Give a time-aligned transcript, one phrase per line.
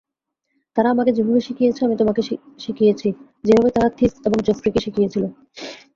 [0.77, 2.21] তারা আমাকে যেভাবে শিখিয়েছে আমি তোমাকে
[2.63, 3.07] শিখিয়েছি,
[3.43, 5.23] যেভাবে তারা থিস এবং জফরিকে শিখিয়েছিল।